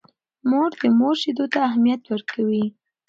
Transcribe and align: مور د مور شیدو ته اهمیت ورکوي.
مور 0.49 0.71
د 0.79 0.83
مور 0.97 1.15
شیدو 1.21 1.45
ته 1.53 1.57
اهمیت 1.67 2.01
ورکوي. 2.07 2.65